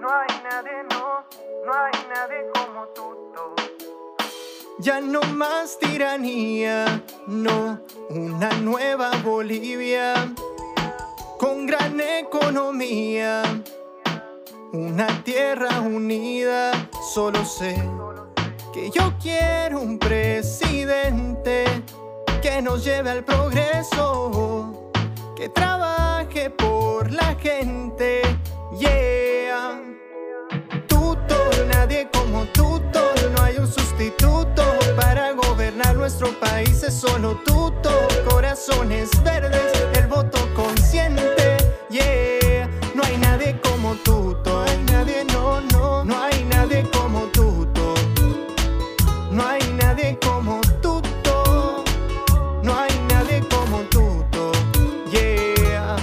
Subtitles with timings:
[0.00, 1.24] no hay nadie, no,
[1.66, 3.14] no hay nadie como tú.
[4.78, 10.14] Ya no más tiranía, no, una nueva Bolivia
[11.38, 13.42] con gran economía,
[14.72, 16.72] una tierra unida.
[17.12, 17.76] Solo sé
[18.72, 21.64] que yo quiero un presidente
[22.40, 24.90] que nos lleve al progreso,
[25.36, 28.22] que trabaje por la gente.
[28.78, 29.19] Yeah,
[36.10, 36.82] nuestro país.
[36.82, 37.90] Es solo tuto,
[38.28, 41.56] corazones verdes, el voto consciente.
[41.88, 47.26] Yeah, no hay nadie como tuto, no hay nadie, no, no, no hay nadie como
[47.26, 47.94] tuto.
[49.30, 51.84] No hay nadie como tuto,
[52.64, 54.50] no hay nadie como tuto.
[55.12, 55.96] Yeah,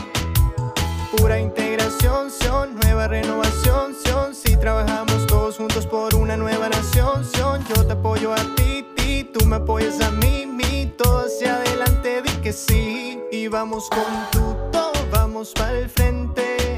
[1.17, 4.33] pura integración, son, nueva renovación, son.
[4.33, 7.65] Si trabajamos todos juntos por una nueva nación, son.
[7.65, 8.56] Yo te apoyo a
[9.33, 10.93] tú me apoyas a mí, mi.
[10.97, 13.19] Todo hacia adelante, di que sí.
[13.31, 16.77] Y vamos con tuto, vamos para el frente.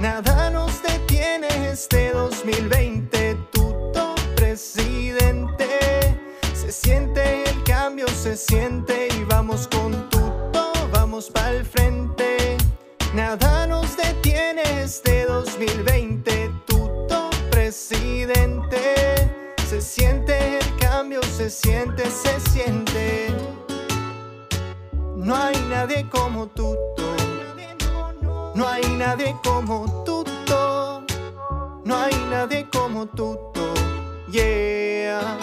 [0.00, 5.68] Nada nos detiene este 2020, tuto presidente.
[6.54, 12.56] Se siente el cambio, se siente y vamos con tuto, vamos para el frente.
[13.14, 16.31] Nada nos detiene este 2020,
[21.42, 23.34] se siente, se siente.
[25.16, 27.16] No hay nadie como tuto.
[28.54, 31.04] No hay nadie como tuto.
[31.84, 33.74] No hay nadie como tuto.
[34.30, 35.41] Yeah.